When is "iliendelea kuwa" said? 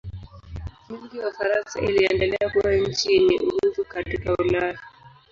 1.81-2.75